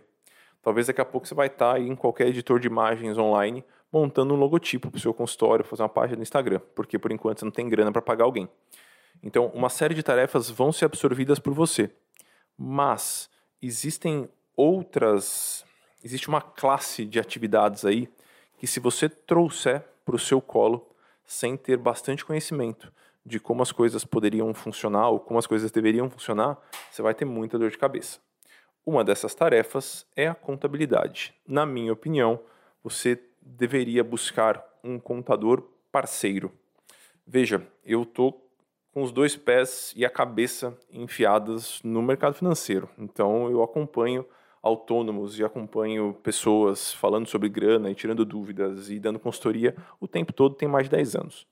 [0.62, 4.38] Talvez daqui a pouco você vai estar em qualquer editor de imagens online montando um
[4.38, 7.51] logotipo para o seu consultório, fazer uma página no Instagram, porque por enquanto você não
[7.51, 8.49] tem grana para pagar alguém.
[9.21, 11.91] Então, uma série de tarefas vão ser absorvidas por você.
[12.58, 13.29] Mas
[13.62, 15.63] existem outras.
[16.03, 18.10] Existe uma classe de atividades aí
[18.58, 20.89] que, se você trouxer para o seu colo,
[21.23, 22.91] sem ter bastante conhecimento
[23.25, 26.58] de como as coisas poderiam funcionar ou como as coisas deveriam funcionar,
[26.91, 28.19] você vai ter muita dor de cabeça.
[28.86, 31.34] Uma dessas tarefas é a contabilidade.
[31.47, 32.41] Na minha opinião,
[32.84, 36.51] você deveria buscar um contador parceiro.
[37.25, 38.49] Veja, eu estou
[38.93, 42.89] com os dois pés e a cabeça enfiadas no mercado financeiro.
[42.97, 44.25] Então eu acompanho
[44.62, 50.32] autônomos e acompanho pessoas falando sobre grana e tirando dúvidas e dando consultoria o tempo
[50.32, 51.47] todo, tem mais de 10 anos.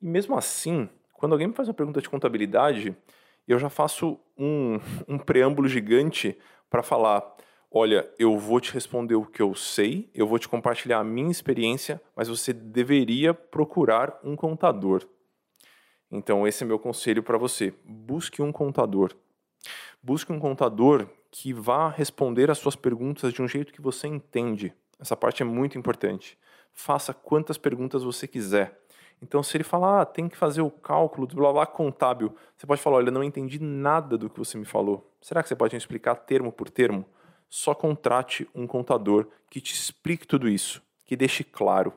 [0.00, 2.96] E mesmo assim, quando alguém me faz uma pergunta de contabilidade,
[3.46, 6.36] eu já faço um, um preâmbulo gigante
[6.68, 7.22] para falar:
[7.72, 11.30] olha, eu vou te responder o que eu sei, eu vou te compartilhar a minha
[11.30, 15.06] experiência, mas você deveria procurar um contador.
[16.10, 17.72] Então, esse é meu conselho para você.
[17.84, 19.14] Busque um contador.
[20.02, 24.74] Busque um contador que vá responder as suas perguntas de um jeito que você entende.
[25.00, 26.36] Essa parte é muito importante.
[26.74, 28.78] Faça quantas perguntas você quiser.
[29.22, 32.66] Então, se ele falar, ah, tem que fazer o cálculo do blá blá contábil, você
[32.66, 35.10] pode falar, olha, não entendi nada do que você me falou.
[35.20, 37.06] Será que você pode me explicar termo por termo?
[37.54, 41.92] Só contrate um contador que te explique tudo isso, que deixe claro,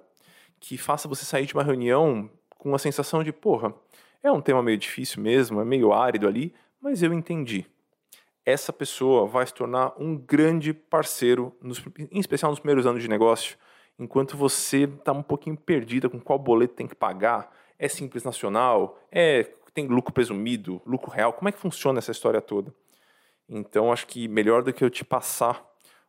[0.59, 3.73] que faça você sair de uma reunião com a sensação de, porra,
[4.21, 7.65] é um tema meio difícil mesmo, é meio árido ali, mas eu entendi
[8.45, 13.09] essa pessoa vai se tornar um grande parceiro, nos, em especial nos primeiros anos de
[13.09, 13.57] negócio,
[13.97, 18.99] enquanto você está um pouquinho perdida com qual boleto tem que pagar, é simples nacional,
[19.11, 22.73] é tem lucro presumido, lucro real, como é que funciona essa história toda?
[23.47, 25.63] Então, acho que melhor do que eu te passar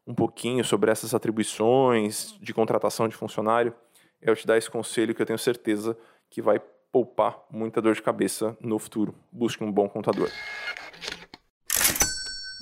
[0.07, 3.75] um pouquinho sobre essas atribuições de contratação de funcionário,
[4.23, 5.97] é eu te dar esse conselho que eu tenho certeza
[6.31, 9.15] que vai poupar muita dor de cabeça no futuro.
[9.31, 10.31] Busque um bom contador.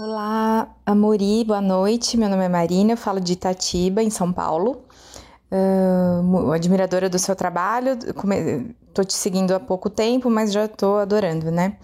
[0.01, 2.17] Olá, Amori, boa noite.
[2.17, 4.85] Meu nome é Marina, eu falo de Itatiba, em São Paulo.
[5.53, 11.53] Uh, admiradora do seu trabalho, estou te seguindo há pouco tempo, mas já estou adorando,
[11.53, 11.79] né?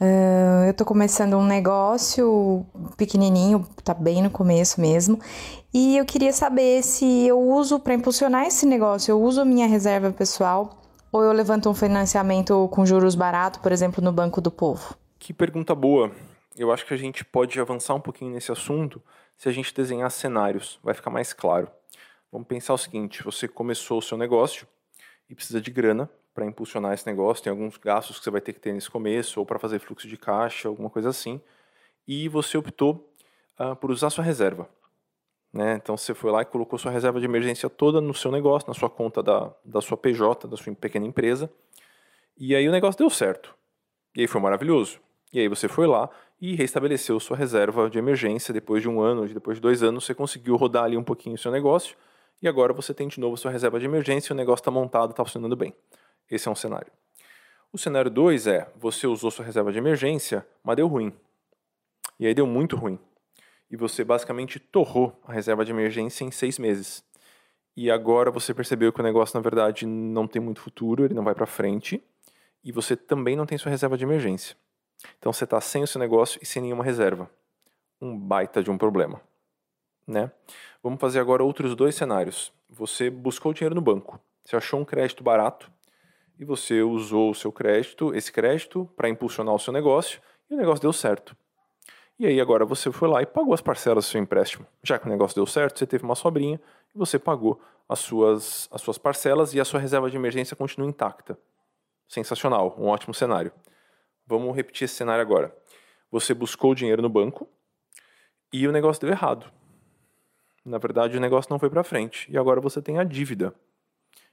[0.00, 2.64] Uh, eu estou começando um negócio
[2.96, 5.20] pequenininho, tá bem no começo mesmo,
[5.74, 10.10] e eu queria saber se eu uso para impulsionar esse negócio, eu uso minha reserva
[10.10, 10.80] pessoal
[11.12, 14.94] ou eu levanto um financiamento com juros baratos, por exemplo, no Banco do Povo.
[15.18, 16.10] Que pergunta boa
[16.56, 19.02] eu acho que a gente pode avançar um pouquinho nesse assunto
[19.36, 21.70] se a gente desenhar cenários, vai ficar mais claro.
[22.30, 24.66] Vamos pensar o seguinte: você começou o seu negócio
[25.28, 28.52] e precisa de grana para impulsionar esse negócio, tem alguns gastos que você vai ter
[28.52, 31.40] que ter nesse começo, ou para fazer fluxo de caixa, alguma coisa assim,
[32.06, 33.12] e você optou
[33.58, 34.68] uh, por usar sua reserva.
[35.52, 35.74] Né?
[35.74, 38.74] Então você foi lá e colocou sua reserva de emergência toda no seu negócio, na
[38.74, 41.50] sua conta da, da sua PJ, da sua pequena empresa,
[42.38, 43.54] e aí o negócio deu certo.
[44.14, 45.00] E aí foi maravilhoso.
[45.32, 46.08] E aí você foi lá
[46.40, 50.14] e restabeleceu sua reserva de emergência depois de um ano, depois de dois anos, você
[50.14, 51.96] conseguiu rodar ali um pouquinho o seu negócio
[52.42, 55.24] e agora você tem de novo sua reserva de emergência o negócio está montado, está
[55.24, 55.74] funcionando bem.
[56.30, 56.92] Esse é um cenário.
[57.72, 61.12] O cenário 2 é, você usou sua reserva de emergência, mas deu ruim.
[62.18, 62.98] E aí deu muito ruim.
[63.70, 67.04] E você basicamente torrou a reserva de emergência em seis meses.
[67.76, 71.22] E agora você percebeu que o negócio, na verdade, não tem muito futuro, ele não
[71.22, 72.02] vai para frente.
[72.62, 74.56] E você também não tem sua reserva de emergência.
[75.18, 77.30] Então você está sem o seu negócio e sem nenhuma reserva.
[78.00, 79.20] Um baita de um problema.
[80.06, 80.30] Né?
[80.82, 82.52] Vamos fazer agora outros dois cenários.
[82.68, 85.70] Você buscou dinheiro no banco, você achou um crédito barato
[86.40, 90.56] e você usou o seu crédito, esse crédito, para impulsionar o seu negócio e o
[90.56, 91.36] negócio deu certo.
[92.18, 94.66] E aí agora você foi lá e pagou as parcelas do seu empréstimo.
[94.82, 96.58] Já que o negócio deu certo, você teve uma sobrinha
[96.94, 100.88] e você pagou as suas, as suas parcelas e a sua reserva de emergência continua
[100.88, 101.38] intacta.
[102.08, 103.52] Sensacional, um ótimo cenário.
[104.26, 105.54] Vamos repetir esse cenário agora.
[106.10, 107.46] Você buscou o dinheiro no banco
[108.50, 109.52] e o negócio deu errado.
[110.64, 113.54] Na verdade, o negócio não foi para frente e agora você tem a dívida.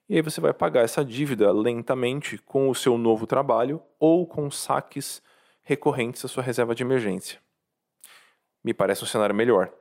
[0.09, 4.49] E aí você vai pagar essa dívida lentamente com o seu novo trabalho ou com
[4.49, 5.21] saques
[5.63, 7.39] recorrentes da sua reserva de emergência.
[8.63, 9.71] Me parece um cenário melhor.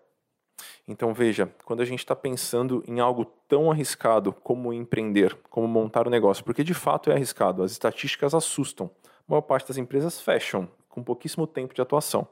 [0.89, 6.07] Então veja, quando a gente está pensando em algo tão arriscado como empreender, como montar
[6.07, 8.91] um negócio, porque de fato é arriscado, as estatísticas assustam
[9.29, 12.29] a maior parte das empresas fecham com pouquíssimo tempo de atuação.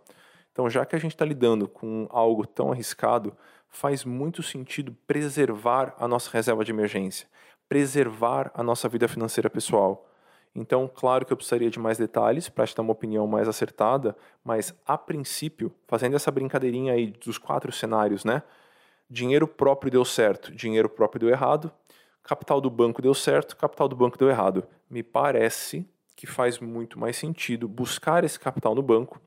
[0.53, 3.36] Então, já que a gente está lidando com algo tão arriscado,
[3.68, 7.26] faz muito sentido preservar a nossa reserva de emergência,
[7.69, 10.09] preservar a nossa vida financeira pessoal.
[10.55, 14.17] Então, claro que eu precisaria de mais detalhes para te dar uma opinião mais acertada,
[14.45, 18.43] mas a princípio, fazendo essa brincadeirinha aí dos quatro cenários, né?
[19.11, 21.73] Dinheiro próprio deu certo, dinheiro próprio deu errado,
[22.23, 24.65] capital do banco deu certo, capital do banco deu errado.
[24.89, 29.21] Me parece que faz muito mais sentido buscar esse capital no banco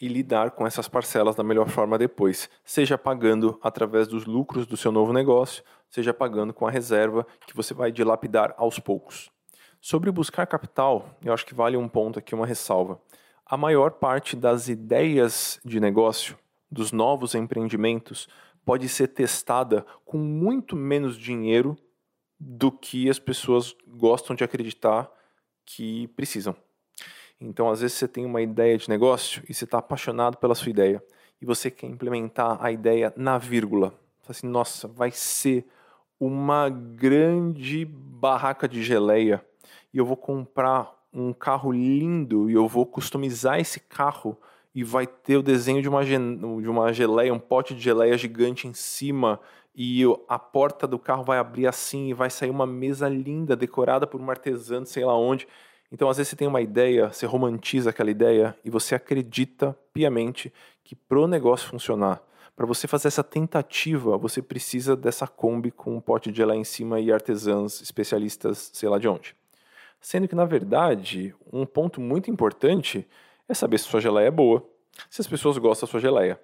[0.00, 4.76] e lidar com essas parcelas da melhor forma depois, seja pagando através dos lucros do
[4.76, 9.30] seu novo negócio, seja pagando com a reserva que você vai dilapidar aos poucos.
[9.80, 13.00] Sobre buscar capital, eu acho que vale um ponto aqui, uma ressalva.
[13.44, 16.38] A maior parte das ideias de negócio,
[16.70, 18.28] dos novos empreendimentos,
[18.64, 21.76] pode ser testada com muito menos dinheiro
[22.40, 25.10] do que as pessoas gostam de acreditar
[25.64, 26.56] que precisam.
[27.40, 30.70] Então, às vezes, você tem uma ideia de negócio e você está apaixonado pela sua
[30.70, 31.02] ideia
[31.40, 33.92] e você quer implementar a ideia na vírgula.
[34.22, 35.66] Você assim, nossa, vai ser
[36.18, 39.44] uma grande barraca de geleia
[39.92, 44.36] e eu vou comprar um carro lindo e eu vou customizar esse carro
[44.74, 46.16] e vai ter o desenho de uma, de
[46.68, 49.38] uma geleia, um pote de geleia gigante em cima
[49.76, 54.06] e a porta do carro vai abrir assim e vai sair uma mesa linda decorada
[54.06, 55.46] por um artesão, sei lá onde.
[55.94, 60.52] Então, às vezes você tem uma ideia, você romantiza aquela ideia e você acredita piamente
[60.82, 62.20] que para o negócio funcionar,
[62.56, 66.64] para você fazer essa tentativa, você precisa dessa Kombi com um pote de geleia em
[66.64, 69.36] cima e artesãos especialistas, sei lá de onde.
[70.00, 73.06] Sendo que, na verdade, um ponto muito importante
[73.48, 74.68] é saber se sua geleia é boa,
[75.08, 76.40] se as pessoas gostam da sua geleia.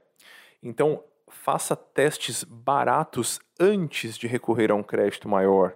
[0.62, 5.74] Então, faça testes baratos antes de recorrer a um crédito maior.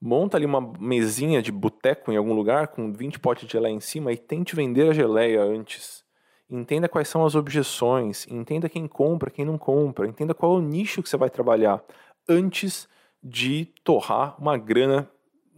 [0.00, 3.80] Monta ali uma mesinha de boteco em algum lugar com 20 potes de geleia em
[3.80, 6.04] cima e tente vender a geleia antes.
[6.48, 10.62] Entenda quais são as objeções, entenda quem compra, quem não compra, entenda qual é o
[10.62, 11.84] nicho que você vai trabalhar
[12.28, 12.88] antes
[13.22, 15.10] de torrar uma grana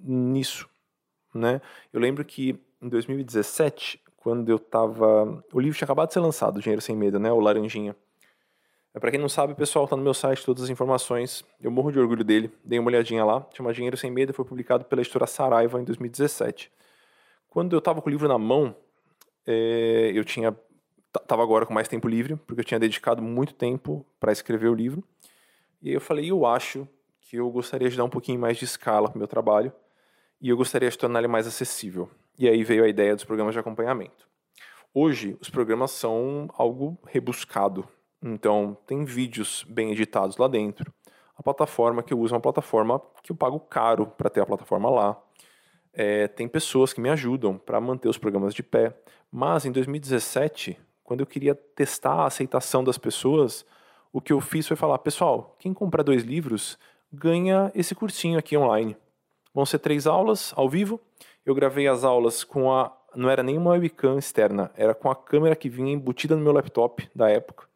[0.02, 0.68] nisso.
[1.34, 1.60] Né?
[1.92, 5.44] Eu lembro que em 2017, quando eu estava.
[5.52, 7.30] O livro tinha acabado de ser lançado, Dinheiro Sem Medo, né?
[7.30, 7.94] o Laranjinha.
[8.92, 11.44] É, para quem não sabe, pessoal, tá no meu site todas as informações.
[11.60, 12.50] Eu morro de orgulho dele.
[12.64, 13.46] Dei uma olhadinha lá.
[13.54, 14.34] Chama Dinheiro Sem Medo.
[14.34, 16.72] Foi publicado pela editora Saraiva em 2017.
[17.48, 18.74] Quando eu estava com o livro na mão,
[19.46, 20.56] é, eu tinha
[21.26, 24.74] tava agora com mais tempo livre, porque eu tinha dedicado muito tempo para escrever o
[24.74, 25.02] livro.
[25.82, 26.86] E aí eu falei, eu acho
[27.20, 29.72] que eu gostaria de dar um pouquinho mais de escala para o meu trabalho
[30.40, 32.08] e eu gostaria de tornar ele mais acessível.
[32.38, 34.28] E aí veio a ideia dos programas de acompanhamento.
[34.92, 37.86] Hoje, os programas são algo rebuscado,
[38.22, 40.92] então, tem vídeos bem editados lá dentro.
[41.36, 44.46] A plataforma que eu uso é uma plataforma que eu pago caro para ter a
[44.46, 45.18] plataforma lá.
[45.92, 48.94] É, tem pessoas que me ajudam para manter os programas de pé.
[49.32, 53.64] Mas em 2017, quando eu queria testar a aceitação das pessoas,
[54.12, 56.78] o que eu fiz foi falar: pessoal, quem comprar dois livros
[57.10, 58.96] ganha esse cursinho aqui online.
[59.54, 61.00] Vão ser três aulas ao vivo.
[61.44, 62.94] Eu gravei as aulas com a.
[63.14, 66.52] Não era nem uma webcam externa, era com a câmera que vinha embutida no meu
[66.52, 67.69] laptop da época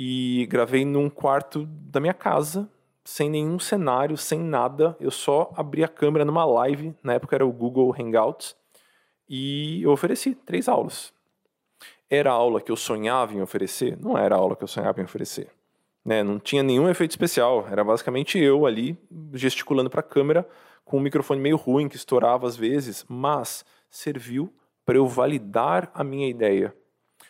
[0.00, 2.70] e gravei num quarto da minha casa,
[3.04, 4.96] sem nenhum cenário, sem nada.
[5.00, 8.56] Eu só abri a câmera numa live, na época era o Google Hangouts,
[9.28, 11.12] e eu ofereci três aulas.
[12.08, 13.98] Era a aula que eu sonhava em oferecer?
[14.00, 15.48] Não era a aula que eu sonhava em oferecer.
[16.04, 16.22] Né?
[16.22, 18.96] Não tinha nenhum efeito especial, era basicamente eu ali
[19.34, 20.48] gesticulando para a câmera
[20.84, 24.50] com um microfone meio ruim que estourava às vezes, mas serviu
[24.86, 26.72] para eu validar a minha ideia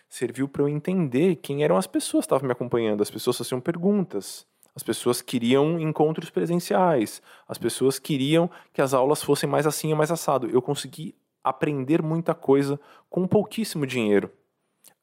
[0.09, 3.03] serviu para eu entender quem eram as pessoas que estavam me acompanhando.
[3.03, 9.23] As pessoas faziam perguntas, as pessoas queriam encontros presenciais, as pessoas queriam que as aulas
[9.23, 10.49] fossem mais assim e mais assado.
[10.49, 12.81] Eu consegui aprender muita coisa
[13.11, 14.31] com pouquíssimo dinheiro,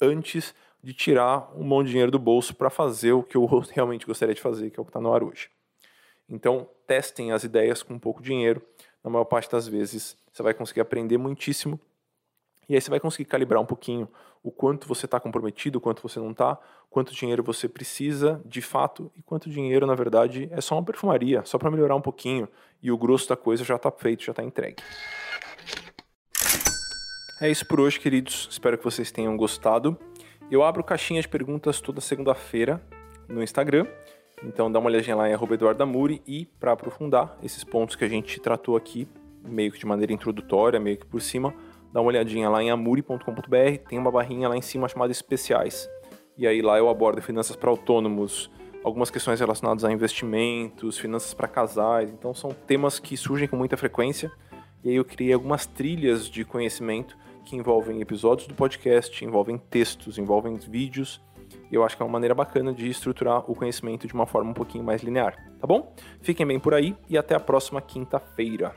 [0.01, 0.53] antes
[0.83, 4.35] de tirar um monte de dinheiro do bolso para fazer o que eu realmente gostaria
[4.35, 5.49] de fazer, que é o que está no ar hoje.
[6.29, 8.61] Então, testem as ideias com pouco dinheiro.
[9.03, 11.79] Na maior parte das vezes, você vai conseguir aprender muitíssimo
[12.67, 14.07] e aí você vai conseguir calibrar um pouquinho
[14.45, 18.61] o quanto você está comprometido, o quanto você não está, quanto dinheiro você precisa de
[18.61, 22.47] fato e quanto dinheiro, na verdade, é só uma perfumaria, só para melhorar um pouquinho
[22.79, 24.83] e o grosso da coisa já está feito, já está entregue.
[27.41, 28.47] É isso por hoje, queridos.
[28.51, 29.97] Espero que vocês tenham gostado.
[30.51, 32.79] Eu abro caixinha de perguntas toda segunda-feira
[33.27, 33.87] no Instagram.
[34.43, 38.39] Então dá uma olhadinha lá em @eduardamuri e para aprofundar esses pontos que a gente
[38.39, 39.07] tratou aqui,
[39.43, 41.51] meio que de maneira introdutória, meio que por cima,
[41.95, 45.89] dá uma olhadinha lá em amuri.com.br, tem uma barrinha lá em cima chamada especiais.
[46.37, 48.51] E aí lá eu abordo finanças para autônomos,
[48.83, 52.09] algumas questões relacionadas a investimentos, finanças para casais.
[52.09, 54.29] Então são temas que surgem com muita frequência.
[54.83, 57.15] E aí eu criei algumas trilhas de conhecimento
[57.45, 61.21] que envolvem episódios do podcast, envolvem textos, envolvem vídeos.
[61.71, 64.51] E eu acho que é uma maneira bacana de estruturar o conhecimento de uma forma
[64.51, 65.95] um pouquinho mais linear, tá bom?
[66.19, 68.75] Fiquem bem por aí e até a próxima quinta-feira.